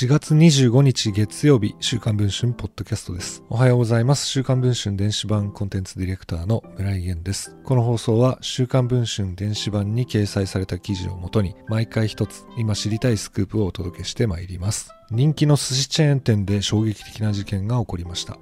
[0.00, 3.42] 4月25日月曜日、週刊文春ポッドキャストです。
[3.48, 4.26] おはようございます。
[4.26, 7.56] 週刊文春電子版コンテンツディレクターの村井源です。
[7.64, 14.90] この放送は週刊文春電子版に掲載された記事をもとに、毎回一つ今知りたいスクープをお届けしてまいります。
[15.10, 18.38] 人気の寿司チェーン店で衝撃的な事件が起こりました。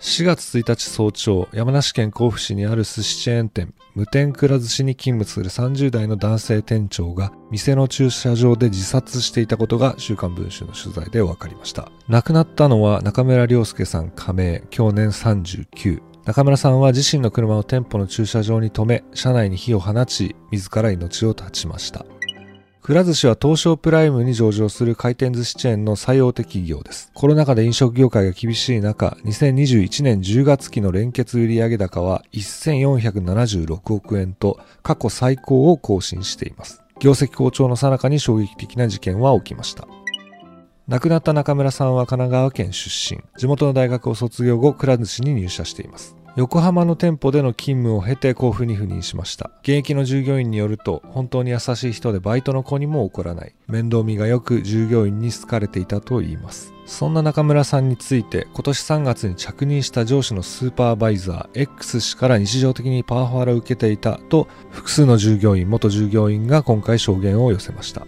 [0.00, 11.90] 4月1日早朝、山梨県甲府市にある寿司チェーン店、無天くら寿司に勤務する30代の男性店長が、店の駐車場で自殺していたことが週刊文春の取材で分かりました。
[12.06, 16.00] 亡くなったのは中村良介さん加盟、去年39。
[16.24, 22.06] 中村さんは自身の車を店舗の駐車場に停め、車内に火を放ち、自ら命を絶ちました。
[22.88, 27.10] くら寿司は東証プライムに上場する回転寿司チェーンの最大手企業です。
[27.12, 36.82] コロナ禍で飲食業界が厳しい中、2021年10月期の連結売上高は1476億円と過去最高を更新しています。
[36.98, 39.86] 業績好調の最中に衝撃的な事件は起きました。
[40.86, 43.20] 亡くなった中村さんは神奈川県出身。
[43.36, 46.16] 地元の大学を卒業後、くら寿司に入社しています。
[46.38, 49.50] 横浜の店舗での勤務を経て甲府に赴任しました。
[49.62, 53.56] 現役の従業員によると、本当に優しい人でバイトの子にも怒らない。
[53.66, 56.72] 面倒見が良く従業員に好かれていたと言います。
[56.86, 68.06] そんな中村さんについて、今年3月に着任した上司のスーパーバイザー X 氏から日常的にパワハラを受けていたと、複数の従業員、元従業員が今回証言を寄せました。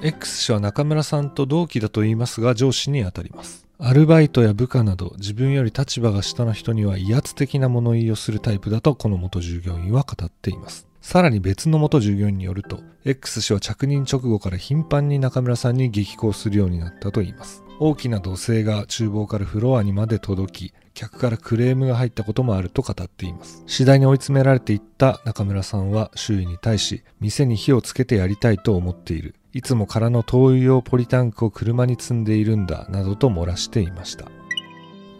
[0.00, 3.66] X 氏は中村さんと同期だと言いますが上司にあたります。
[3.84, 10.86] アルバイトや部下など自分より立場が下の人には威圧的な物言いをするタイプだとこの元従業員は語っています。
[11.00, 17.64] さらに別の元従業員によると、X 氏は着任直後から頻繁に中村さんに激高するようになったといいます。
[17.80, 23.64] 大きな土星が厨房からフロアにまで届き、客からクレームが入ったこともあると語っています。
[23.66, 29.34] 次第に追い詰められていった中村さんは周囲に対し、店に火をつけてやりたいと思っている。
[29.54, 34.26] いつも空の灯油用ポリタンクを車に積んでいるんだ、などと漏らしていました。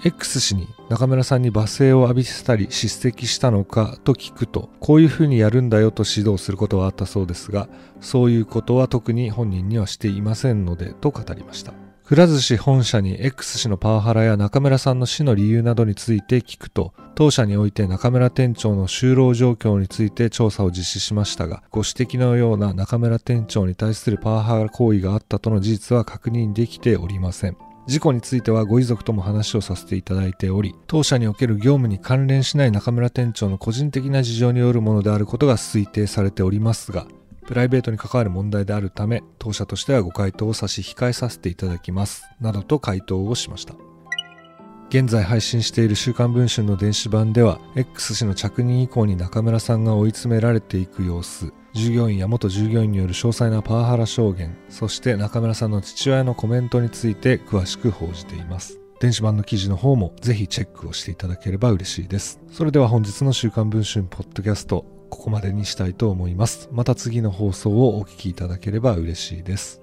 [0.04, 7.68] X 氏に中村さんに罵声を浴びせたり叱責したのかと聞くと、こういうふうにやるんだよと指導することはあったそうですが、
[8.00, 11.81] そういうことは特に本人にはしていませんので、と語りました。
[12.04, 27.56] くら寿司本社に X 氏のパワハラや中村さんの死の理由などについて聞くと、当社において中村店長の就労状況について調査を実施しましたが、ご指摘のような中村店長に対するパワハラ行為があったとの事実は確認できておりません。
[27.86, 37.06] 事故についてはご遺族とも話をさせていただいており、当社における業務に関連しない中村店長の個人的な事情によるものであることが推定されておりますが、
[37.46, 42.24] プライベートに関わる問題であるため、当社としてはご回答を差し控えさせていただきます。
[42.40, 43.74] などと回答をしました。
[44.88, 58.78] 現在配信している週刊文春の電子版では、X 氏の着任以降に中村さんが追い詰められていく様子、従業員や元従業員による詳細なパワハラ証言、そして中村さんの父親のコメントについて詳しく報じています。
[59.00, 62.40] 電子版の記事の方もぜひチェックをしていただければ嬉しいです。
[62.52, 66.70] それでは本日の週刊文春ポッドキャスト、ここまでにしたいと思います。
[66.72, 69.81] また次の放送をお聴きいただければ嬉しいです。